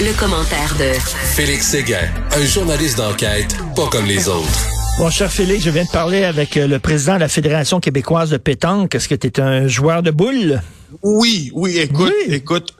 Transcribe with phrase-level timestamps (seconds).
[0.00, 0.92] Le, commentaire de
[1.34, 4.68] Félix Séguin, un journaliste d'enquête pas comme les autres.
[4.98, 8.30] Bon, cher Félix, je viens de parler avec euh, le président de la Fédération québécoise
[8.30, 8.94] de pétanque.
[8.94, 10.60] Est-ce que tu es un joueur de boules?
[11.02, 12.74] Oui, oui, écoute, écoute,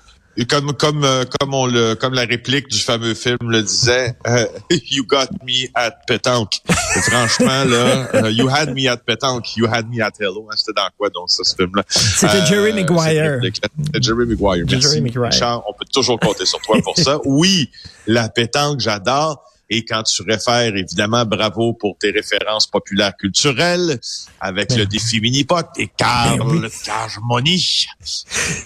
[0.47, 4.47] comme comme euh, comme on le comme la réplique du fameux film le disait, euh,
[4.91, 6.61] you got me at pétanque.
[7.02, 10.47] franchement là, you had me at pétanque, you had me at hello.
[10.51, 11.83] Hein, c'était dans quoi donc ça ce film-là?
[11.88, 13.41] C'était Jerry Maguire.
[13.42, 14.64] C'était Jerry Maguire.
[14.69, 14.80] Merci.
[14.80, 15.62] Jerry Maguire.
[15.69, 17.19] on peut toujours compter sur toi pour ça.
[17.25, 17.70] Oui,
[18.06, 19.45] la pétanque, j'adore.
[19.70, 23.98] Et quand tu réfères, évidemment, bravo pour tes références populaires culturelles
[24.41, 27.86] avec le défi mini-pot et Carl ben oui.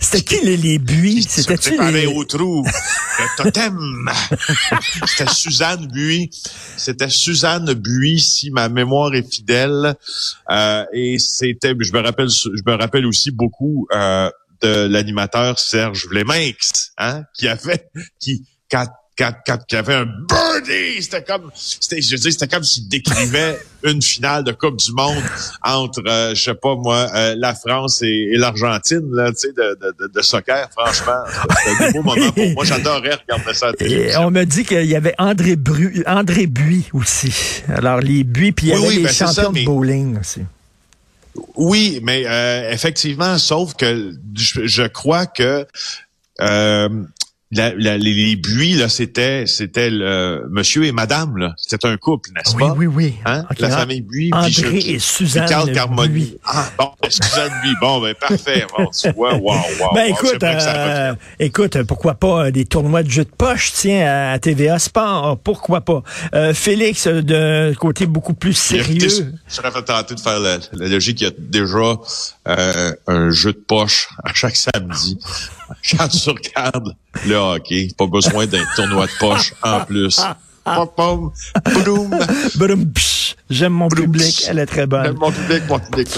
[0.01, 1.25] C'était qui les, les buis?
[1.29, 2.07] C'était-tu les...
[2.15, 2.65] au trou?
[2.65, 4.11] Le totem.
[5.07, 6.31] C'était Suzanne Buis.
[6.77, 9.95] C'était Suzanne Buis, si ma mémoire est fidèle.
[10.51, 14.31] Euh, et c'était, je me rappelle, je me rappelle aussi beaucoup, euh,
[14.63, 18.87] de l'animateur Serge Vleminx, hein, qui avait, qui, quand
[19.19, 22.89] quand, quand il y avait un birdie, c'était comme, c'était, je dis, c'était comme s'il
[22.89, 25.23] décrivait une finale de Coupe du Monde
[25.63, 29.79] entre, euh, je sais pas moi, euh, la France et, l'Argentine, là, tu sais, de,
[29.81, 31.25] de, de, soccer, franchement.
[31.65, 32.65] C'était un beau moment pour moi.
[32.65, 33.73] J'adorais regarder ça
[34.21, 37.63] on me dit qu'il y avait André, Bru, André Buis aussi.
[37.69, 40.41] Alors, les Buis, puis il y avait les ben, champions de bowling aussi.
[41.57, 45.67] Oui, mais euh, effectivement, sauf que je, je crois que
[46.41, 46.89] euh,
[47.53, 52.57] la, les, buis là, c'était c'était le monsieur et madame là, c'était un couple, n'est-ce
[52.57, 52.73] pas?
[52.73, 53.15] Oui, oui, oui.
[53.27, 53.45] Hein?
[53.59, 54.31] La famille Buis.
[54.33, 55.49] André et Suzanne.
[55.49, 56.39] Carl Carmoni.
[56.45, 57.75] Ah bon, ben, Suzanne Buis.
[57.81, 58.67] Bon, ben parfait.
[58.77, 59.95] Bon, tu vois, wow, wow.
[59.95, 64.39] Ben écoute, euh, écoute, pourquoi pas euh, des tournois de jeux de poche, tiens, à
[64.39, 66.03] TVA Sport, pourquoi pas.
[66.35, 69.09] Euh, Félix, d'un côté beaucoup plus sérieux.
[69.47, 71.21] Je serais tenté de faire la, la logique.
[71.21, 71.99] Il y a déjà
[72.49, 75.19] euh, un jeu de poche à chaque samedi.
[75.99, 76.95] Quand tu regardes
[77.27, 80.21] le hockey, pas besoin d'un tournoi de poche en plus.
[83.51, 85.05] J'aime mon public, elle est très bonne.
[85.05, 86.09] J'aime mon public, mon public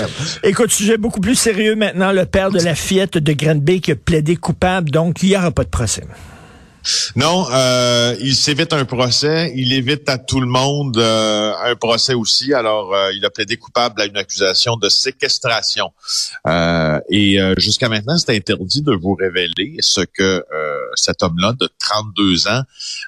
[0.43, 2.13] Écoute, sujet beaucoup plus sérieux maintenant.
[2.13, 5.51] Le père de la fillette de Granby qui a plaidé coupable, donc il n'y aura
[5.51, 6.05] pas de procès.
[7.17, 9.53] Non, euh, il s'évite un procès.
[9.57, 12.53] Il évite à tout le monde euh, un procès aussi.
[12.53, 15.93] Alors, euh, il a plaidé coupable à une accusation de séquestration.
[17.11, 20.45] et jusqu'à maintenant, c'est interdit de vous révéler ce que
[20.95, 22.63] cet homme-là de 32 ans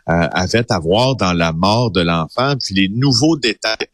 [0.06, 2.54] avait à voir dans la mort de l'enfant.
[2.56, 3.88] Puis les nouveaux détails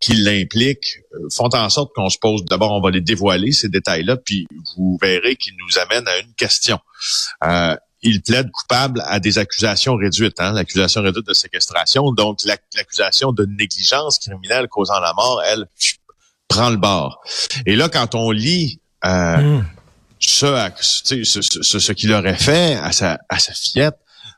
[0.00, 1.00] qui l'impliquent
[1.34, 4.46] font en sorte qu'on se pose, d'abord on va les dévoiler, ces détails-là, puis
[4.76, 6.78] vous verrez qu'ils nous amènent à une question
[8.02, 12.12] il plaide coupable à des accusations réduites, hein, l'accusation réduite de séquestration.
[12.12, 15.66] Donc, l'accusation de négligence criminelle causant la mort, elle,
[16.48, 17.22] prend le bord.
[17.66, 19.64] Et là, quand on lit euh, hmm.
[20.18, 20.70] ce,
[21.22, 23.96] ce, ce, qu'il aurait fait à sa, à sa fillette,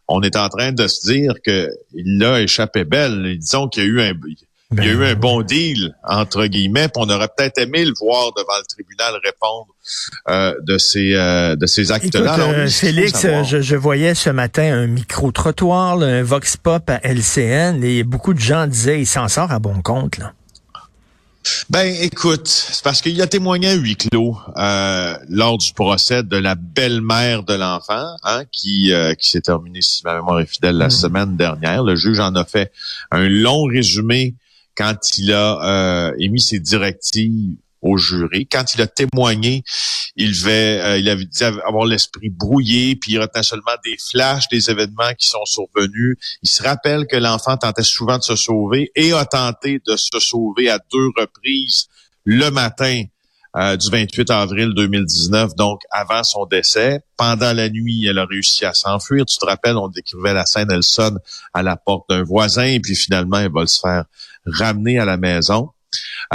[0.08, 3.38] on est en train de se dire qu'il a échappé belle.
[3.38, 4.14] Disons qu'il y a eu un
[4.72, 7.92] il y a eu un bon deal, entre guillemets, puis on aurait peut-être aimé le
[8.00, 9.66] voir devant le tribunal répondre
[10.28, 12.38] euh, de ces euh, de ces actes-là.
[12.38, 18.04] Euh, Félix, je, je, voyais ce matin un micro-trottoir, un vox pop à LCN, et
[18.04, 20.18] beaucoup de gens disaient il s'en sort à bon compte.
[20.18, 20.34] Là.
[21.68, 26.36] Ben, écoute, c'est parce qu'il a témoigné à huis clos euh, lors du procès de
[26.36, 30.88] la belle-mère de l'enfant, hein, qui, qui s'est terminé, si ma mémoire est fidèle, la
[30.88, 30.90] hmm.
[30.90, 31.82] semaine dernière.
[31.82, 32.70] Le juge en a fait
[33.10, 34.36] un long résumé
[34.80, 39.62] quand il a euh, émis ses directives au jury, quand il a témoigné,
[40.16, 44.48] il avait, euh, il avait dit avoir l'esprit brouillé, puis il retenait seulement des flashs
[44.48, 46.16] des événements qui sont survenus.
[46.42, 50.18] Il se rappelle que l'enfant tentait souvent de se sauver et a tenté de se
[50.18, 51.88] sauver à deux reprises
[52.24, 53.04] le matin
[53.56, 57.00] euh, du 28 avril 2019, donc avant son décès.
[57.18, 59.26] Pendant la nuit, elle a réussi à s'enfuir.
[59.26, 61.18] Tu te rappelles, on décrivait la scène, elle sonne
[61.52, 64.04] à la porte d'un voisin et puis finalement, elle va se faire
[64.46, 65.70] ramener à la maison.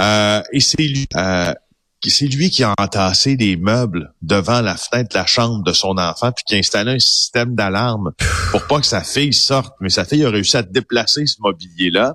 [0.00, 1.54] Euh, et c'est lui, euh,
[2.04, 5.98] c'est lui qui a entassé des meubles devant la fenêtre de la chambre de son
[5.98, 8.12] enfant puis qui a installé un système d'alarme
[8.50, 9.74] pour pas que sa fille sorte.
[9.80, 12.14] Mais sa fille a réussi à déplacer ce mobilier-là.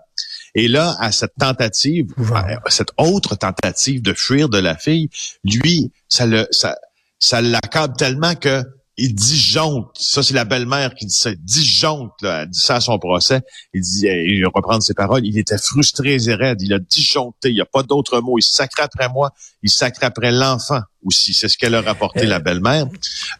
[0.53, 5.09] Et là, à cette tentative, à cette autre tentative de fuir de la fille,
[5.45, 6.75] lui, ça le, ça,
[7.19, 8.63] ça l'accable tellement que
[8.97, 12.99] il disjoncte, ça c'est la belle-mère qui dit ça, disjoncte, là, dit ça à son
[12.99, 13.41] procès,
[13.73, 17.61] il dit, il reprendre ses paroles, il était frustré et il a disjoncté, il n'y
[17.61, 19.31] a pas d'autre mot, il sacre après moi,
[19.63, 21.33] il sacre après l'enfant aussi.
[21.33, 22.85] C'est ce qu'elle a rapporté, la belle-mère.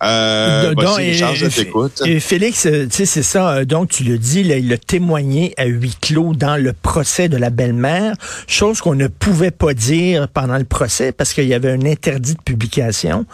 [0.04, 1.20] Euh, donc, et,
[2.06, 3.52] et, Félix, euh, tu sais, c'est ça.
[3.52, 7.30] Euh, donc, tu le dis, là, il a témoigné à huis clos dans le procès
[7.30, 8.16] de la belle-mère,
[8.48, 12.34] chose qu'on ne pouvait pas dire pendant le procès parce qu'il y avait un interdit
[12.34, 13.26] de publication.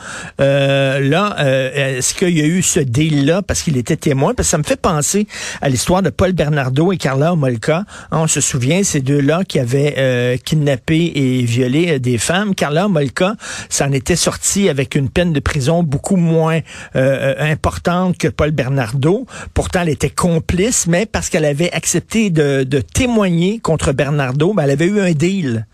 [0.41, 4.33] Euh, là, euh, est-ce qu'il y a eu ce deal-là parce qu'il était témoin?
[4.33, 5.27] Parce que ça me fait penser
[5.61, 7.85] à l'histoire de Paul Bernardo et Carla Molka.
[8.11, 12.55] On se souvient, ces deux-là qui avaient kidnappé et violé des femmes.
[12.55, 13.35] Carla Molka,
[13.69, 16.59] ça en était sorti avec une peine de prison beaucoup moins
[16.95, 19.25] euh, importante que Paul Bernardo.
[19.53, 24.71] Pourtant, elle était complice, mais parce qu'elle avait accepté de, témoigner contre Bernardo, ben, elle
[24.71, 25.65] avait eu un deal.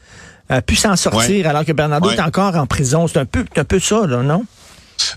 [0.50, 3.08] Elle a pu s'en sortir alors que Bernardo est encore en prison.
[3.08, 4.46] C'est un peu, un peu ça, là, non?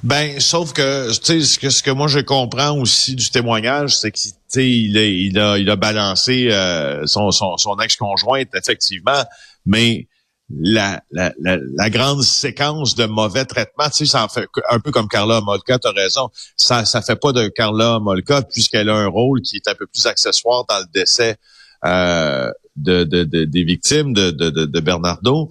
[0.03, 3.97] Ben, sauf que, tu sais, ce que, ce que moi je comprends aussi du témoignage,
[3.97, 4.19] c'est que,
[4.59, 9.25] il a, il a, il a balancé euh, son, son, son ex-conjointe, effectivement,
[9.67, 10.07] mais
[10.49, 14.93] la, la, la, grande séquence de mauvais traitements, tu sais, ça en fait un peu
[14.93, 18.95] comme Carla Molka, tu as raison, ça ça fait pas de Carla Molka puisqu'elle a
[18.95, 21.37] un rôle qui est un peu plus accessoire dans le décès
[21.85, 25.49] euh, de, de, des victimes de, de, de Bernardo.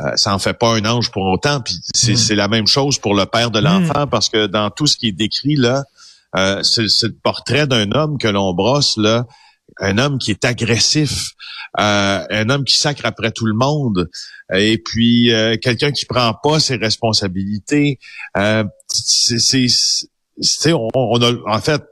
[0.00, 1.60] Euh, ça en fait pas un ange pour autant.
[1.60, 2.36] Puis c'est, mm.
[2.36, 3.64] la même chose pour le père de mm.
[3.64, 5.84] l'enfant parce que dans tout ce qui est décrit là,
[6.34, 9.26] euh, c'est, c'est le portrait d'un homme que l'on brosse là
[9.78, 11.32] un homme qui est agressif,
[11.78, 14.08] euh, un homme qui sacre après tout le monde,
[14.52, 17.98] et puis euh, quelqu'un qui prend pas ses responsabilités.
[18.36, 21.82] Euh, c'est, on, on, a, en fait,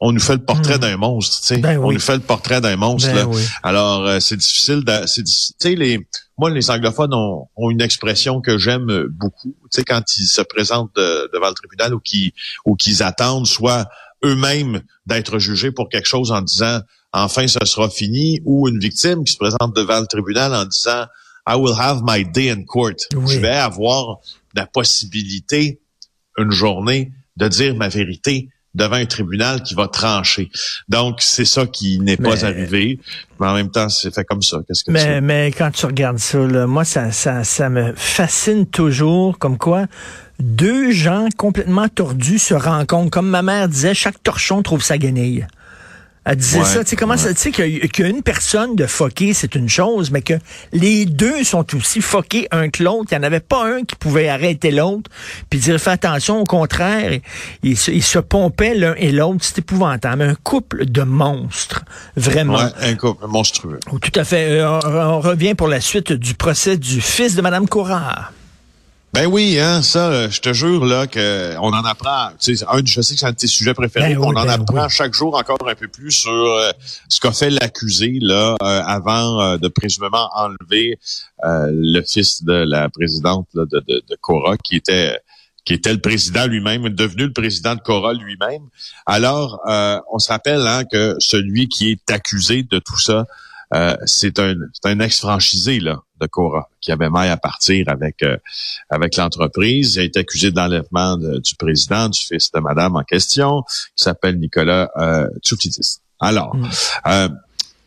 [0.00, 0.80] on nous fait le portrait hmm.
[0.80, 1.58] d'un monstre, tu sais.
[1.58, 3.12] Ben on nous fait le portrait d'un monstre.
[3.12, 3.28] Ben
[3.62, 4.84] Alors, euh, c'est difficile.
[4.84, 6.06] De, tu sais, les,
[6.38, 9.56] moi, les anglophones ont, ont une expression que j'aime beaucoup.
[9.64, 12.32] Tu sais, quand ils se présentent devant le tribunal ou qui
[12.64, 13.88] ou qu'ils attendent soit
[14.24, 16.80] eux-mêmes d'être jugés pour quelque chose en disant
[17.12, 21.06] enfin ce sera fini, ou une victime qui se présente devant le tribunal en disant
[21.46, 22.96] I will have my day in court.
[23.12, 24.18] Je vais avoir
[24.54, 25.80] la possibilité
[26.36, 30.50] une journée de dire ma vérité devant un tribunal qui va trancher.
[30.88, 33.00] Donc, c'est ça qui n'est pas arrivé.
[33.40, 34.58] Mais en même temps, c'est fait comme ça.
[34.66, 39.38] Qu'est-ce que mais, mais quand tu regardes ça, moi, ça, ça, ça me fascine toujours,
[39.38, 39.86] comme quoi
[40.40, 43.10] deux gens complètement tordus se rencontrent.
[43.10, 45.46] Comme ma mère disait, chaque torchon trouve sa guenille.
[46.30, 49.70] Elle disait ça, tu sais, comment ça, tu sais, qu'une personne de foqué, c'est une
[49.70, 50.34] chose, mais que
[50.74, 53.06] les deux sont aussi foqués un que l'autre.
[53.10, 55.10] Il n'y en avait pas un qui pouvait arrêter l'autre,
[55.48, 57.18] puis dire, fais attention, au contraire,
[57.62, 59.38] ils se, ils se pompaient l'un et l'autre.
[59.40, 60.20] C'est épouvantable.
[60.20, 61.82] Un couple de monstres,
[62.14, 62.58] vraiment.
[62.58, 63.80] Ouais, un couple monstrueux.
[63.90, 64.60] Tout à fait.
[64.60, 68.32] Euh, on, revient pour la suite du procès du fils de Madame Courard.
[69.18, 72.28] Ben oui, hein, ça, euh, je te jure là que on en apprend.
[72.38, 74.14] Tu sais, un, je sais que c'est un de tes sujets préférés.
[74.14, 76.70] Ben on en ben apprend chaque jour encore un peu plus sur euh,
[77.08, 81.00] ce qu'a fait l'accusé là euh, avant de présumément enlever
[81.42, 85.18] le fils de la présidente de, de, de Cora, qui était
[85.64, 88.68] qui était le président lui-même, devenu le président de Cora lui-même.
[89.04, 89.60] Alors,
[90.12, 93.26] on se rappelle hein, que celui qui est accusé de tout ça,
[93.74, 94.54] euh, c'est un,
[94.84, 98.36] un ex-franchisé là, de Cora qui avait mal à partir avec, euh,
[98.90, 99.96] avec l'entreprise.
[99.96, 103.62] Il a été accusé d'enlèvement du président, du fils de madame en question,
[103.96, 105.98] qui s'appelle Nicolas euh, Tsouflidis.
[106.20, 106.70] Alors, mm.
[107.06, 107.28] euh,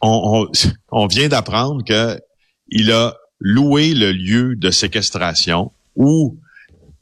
[0.01, 0.51] on, on,
[0.91, 2.20] on, vient d'apprendre que
[2.70, 6.38] il a loué le lieu de séquestration où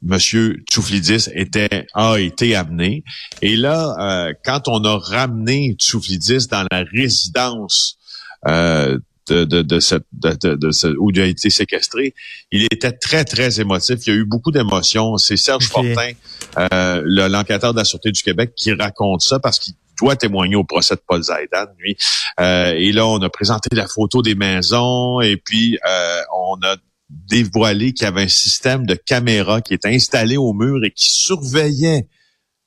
[0.01, 3.03] Monsieur Tsouflidis était a été amené.
[3.42, 7.99] Et là, quand on a ramené Tsouflidis dans la résidence
[8.48, 8.98] euh,
[9.29, 12.13] de, de, de, cette, de, de, où il a été séquestré.
[12.51, 14.05] Il était très, très émotif.
[14.08, 15.17] Il y a eu beaucoup d'émotions.
[15.17, 16.12] C'est Serge Fortin,
[16.58, 20.63] euh, l'enquêteur de la Sûreté du Québec, qui raconte ça parce qu'il doit témoigner au
[20.63, 21.96] procès de Paul Zaidan, lui.
[22.39, 26.77] Euh, et là, on a présenté la photo des maisons et puis euh, on a
[27.10, 31.10] dévoilé qu'il y avait un système de caméra qui était installé au mur et qui
[31.10, 32.08] surveillait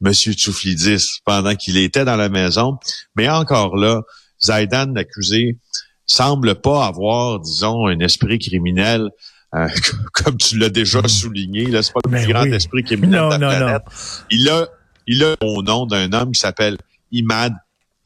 [0.05, 0.13] M.
[0.13, 2.77] Tsouflidis pendant qu'il était dans la maison.
[3.17, 4.03] Mais encore là,
[4.45, 5.59] Zaidan, l'accusé,
[6.07, 9.11] semble pas avoir, disons, un esprit criminel
[9.55, 9.69] euh,
[10.13, 11.09] comme tu l'as déjà hmm.
[11.09, 11.67] souligné.
[11.67, 13.83] Là, c'est pas le plus grand esprit criminel de la planète.
[14.31, 14.69] Il a,
[15.07, 16.79] il a au nom d'un homme qui s'appelle
[17.11, 17.55] Imad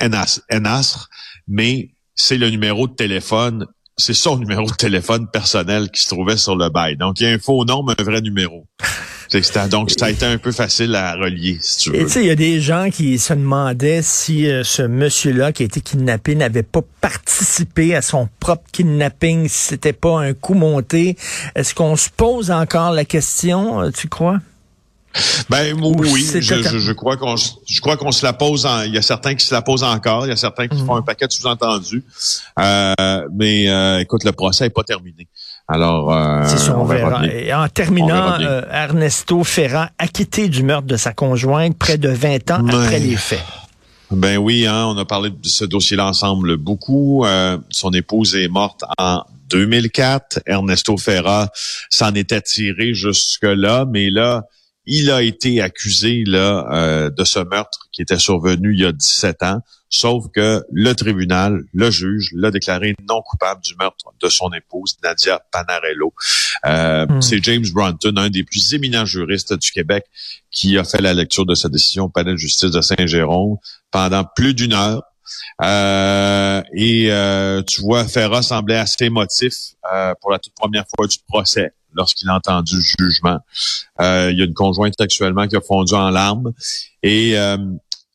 [0.00, 1.08] Enasr,
[1.48, 3.66] mais c'est le numéro de téléphone,
[3.96, 6.96] c'est son numéro de téléphone personnel qui se trouvait sur le bail.
[6.96, 8.66] Donc, il y a un faux nom, mais un vrai numéro.
[9.70, 12.04] Donc, ça a été un peu facile à relier, si tu veux.
[12.04, 15.62] Tu sais, il y a des gens qui se demandaient si euh, ce monsieur-là qui
[15.62, 20.54] a été kidnappé n'avait pas participé à son propre kidnapping, si c'était pas un coup
[20.54, 21.16] monté.
[21.54, 24.38] Est-ce qu'on se pose encore la question, euh, tu crois?
[25.48, 28.66] Ben oui, je, je, crois qu'on je crois qu'on se la pose.
[28.66, 30.76] En, il y a certains qui se la posent encore, il y a certains qui
[30.76, 30.86] mhm.
[30.86, 32.04] font un paquet de sous-entendus.
[32.58, 35.26] Euh, mais euh, écoute, le procès n'est pas terminé.
[35.68, 37.26] Alors, euh, c'est on, verra.
[37.26, 42.50] Et en terminant, euh, Ernesto Ferrand acquitté du meurtre de sa conjointe près de 20
[42.52, 43.42] ans après les faits.
[44.12, 47.24] Ben oui, hein, on a parlé de ce dossier-là ensemble beaucoup.
[47.24, 50.40] Euh, son épouse est morte en 2004.
[50.46, 51.48] Ernesto Ferra
[51.90, 54.44] s'en était tiré jusque-là, mais là,
[54.86, 58.92] il a été accusé là euh, de ce meurtre qui était survenu il y a
[58.92, 64.28] 17 ans, sauf que le tribunal, le juge, l'a déclaré non coupable du meurtre de
[64.28, 66.12] son épouse Nadia Panarello.
[66.64, 67.22] Euh, hmm.
[67.22, 70.04] C'est James Brunton, un des plus éminents juristes du Québec,
[70.50, 73.56] qui a fait la lecture de sa décision au palais de justice de Saint-Jérôme
[73.90, 75.02] pendant plus d'une heure.
[75.62, 79.54] Euh, et euh, tu vois, Ferra semblait assez émotif
[79.92, 83.38] euh, pour la toute première fois du procès lorsqu'il a entendu le jugement.
[84.00, 86.52] il y a une conjointe actuellement qui a fondu en larmes.
[87.02, 87.34] Et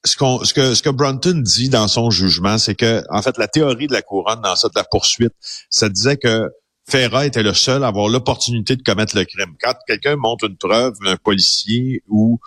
[0.04, 3.38] ce, qu'on, ce, que, ce que Brunton dit dans son jugement, c'est que, en fait,
[3.38, 5.34] la théorie de la couronne dans ça de la poursuite,
[5.70, 6.50] ça disait que
[6.90, 9.56] Ferra était le seul à avoir l'opportunité de commettre le crime.
[9.62, 12.40] Quand quelqu'un montre une preuve, un policier ou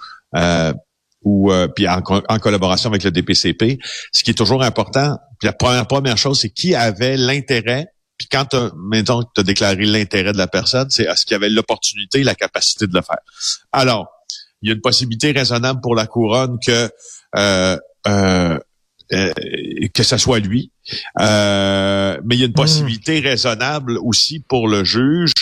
[1.25, 3.79] ou euh, puis en, collaboration avec le DPCP.
[4.13, 7.87] Ce qui est toujours important, puis la première, première chose, c'est qui avait l'intérêt.
[8.17, 12.35] Puis quand tu as déclaré l'intérêt de la personne, c'est est-ce qu'il avait l'opportunité la
[12.35, 13.19] capacité de le faire.
[13.73, 14.07] Alors,
[14.65, 16.91] il y a une possibilité raisonnable pour la couronne que
[17.37, 18.59] euh, euh,
[19.93, 20.73] que ce soit lui.
[21.19, 22.55] mais il y a une hmm.
[22.55, 25.33] possibilité raisonnable aussi pour le juge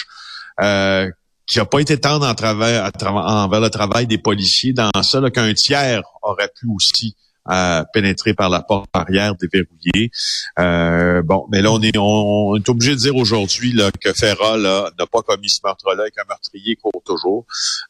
[0.61, 1.09] euh,
[1.47, 5.55] qui n'a pas été tendre en travers, envers le travail des policiers dans ça, qu'un
[5.55, 10.11] tiers aurait pu aussi à pénétrer par la porte arrière déverrouillée.
[10.59, 15.07] Euh, bon, mais là, on est, on, est obligé de dire aujourd'hui que Ferra n'a
[15.11, 17.45] pas commis ce meurtre-là et qu'un meurtrier court toujours.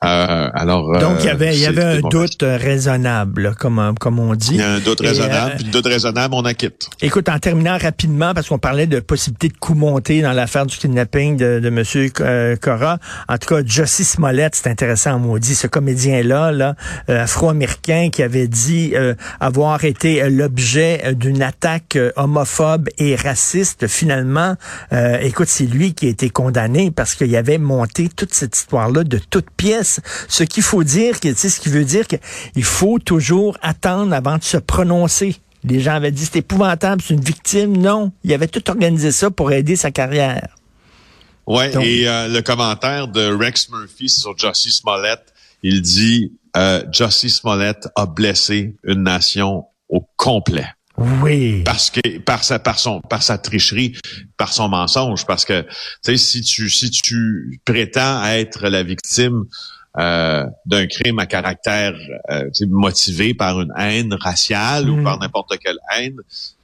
[0.05, 4.35] Euh, alors, Donc, il y avait, il y avait un doute raisonnable, comme, comme on
[4.35, 4.55] dit.
[4.55, 6.89] Il y a un doute raisonnable, euh, puis le doute raisonnable, on acquitte.
[7.01, 10.77] Écoute, en terminant rapidement, parce qu'on parlait de possibilité de coup monté dans l'affaire du
[10.77, 11.83] kidnapping de, de M.
[12.21, 16.75] Euh, Cora, en tout cas, Jussie Smollett, c'est intéressant, on dit, ce comédien-là, là,
[17.09, 18.95] afro-américain, qui avait dit
[19.43, 24.55] avoir été l'objet d'une attaque homophobe et raciste, finalement,
[24.93, 29.03] euh, écoute, c'est lui qui a été condamné parce qu'il avait monté toute cette histoire-là
[29.03, 30.01] de toutes pièces.
[30.29, 34.39] Ce qu'il faut dire, tu sais, ce qui veut dire qu'il faut toujours attendre avant
[34.39, 35.37] de se prononcer.
[35.65, 37.77] Les gens avaient dit c'est épouvantable, c'est une victime.
[37.77, 40.55] Non, il avait tout organisé ça pour aider sa carrière.
[41.49, 45.21] Ouais, et euh, le commentaire de Rex Murphy sur Jussie Smollett,
[45.65, 50.67] il dit euh, Jussie Smollett a blessé une nation au complet.
[50.99, 51.63] Oui.
[51.65, 53.97] Parce que par sa par son par sa tricherie,
[54.37, 55.69] par son mensonge, parce que tu
[56.03, 59.45] sais si tu si tu prétends être la victime
[59.99, 61.95] euh, d'un crime à caractère
[62.31, 65.05] euh, motivé par une haine raciale ou mm.
[65.05, 66.17] par n'importe quelle haine,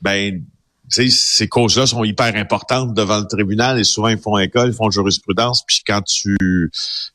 [0.03, 0.43] ben
[0.89, 4.91] ces causes-là sont hyper importantes devant le tribunal et souvent ils font école, ils font
[4.91, 5.65] jurisprudence.
[5.67, 6.37] Puis quand tu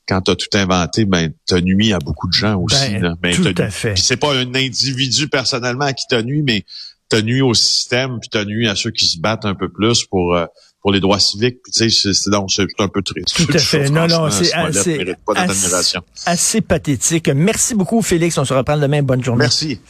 [0.06, 2.98] quand as tout inventé, ben t'as nuit à beaucoup de gens aussi.
[2.98, 3.96] Ben, ben, tout à fait.
[3.96, 6.64] c'est pas un individu personnellement qui t'a nuit, mais
[7.08, 10.04] t'as nuit au système, puis t'as nuit à ceux qui se battent un peu plus
[10.04, 10.46] pour euh,
[10.84, 11.58] pour les droits civiques.
[11.64, 13.34] Puis tu sais, c'est donc c'est un peu triste.
[13.34, 13.88] Tout à fait.
[13.90, 17.28] Non, non, c'est assez, assez, assez pathétique.
[17.28, 18.36] Merci beaucoup, Félix.
[18.38, 19.02] On se reprend demain.
[19.02, 19.40] Bonne journée.
[19.40, 19.80] Merci.